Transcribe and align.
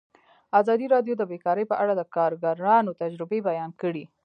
ازادي 0.59 0.85
راډیو 0.93 1.13
د 1.17 1.23
بیکاري 1.31 1.65
په 1.71 1.75
اړه 1.83 1.93
د 1.95 2.01
کارګرانو 2.15 2.97
تجربې 3.01 3.39
بیان 3.49 3.71
کړي. 3.81 4.03